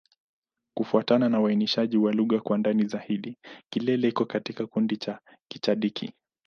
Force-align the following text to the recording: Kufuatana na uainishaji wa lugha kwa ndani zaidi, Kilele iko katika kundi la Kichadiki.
Kufuatana 0.77 1.29
na 1.29 1.41
uainishaji 1.41 1.97
wa 1.97 2.11
lugha 2.13 2.39
kwa 2.39 2.57
ndani 2.57 2.85
zaidi, 2.87 3.37
Kilele 3.73 4.07
iko 4.07 4.25
katika 4.25 4.67
kundi 4.67 4.99
la 5.07 5.19
Kichadiki. 5.51 6.13